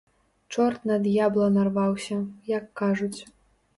Чорт 0.53 0.79
на 0.93 0.97
д'ябла 1.03 1.47
нарваўся, 1.57 2.17
як 2.57 2.65
кажуць. 2.83 3.17